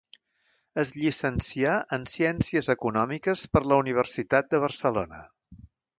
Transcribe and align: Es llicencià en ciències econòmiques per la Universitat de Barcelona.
Es 0.83 0.93
llicencià 1.01 1.75
en 1.97 2.07
ciències 2.13 2.69
econòmiques 2.75 3.45
per 3.57 3.63
la 3.73 3.81
Universitat 3.85 4.51
de 4.55 4.63
Barcelona. 4.65 5.21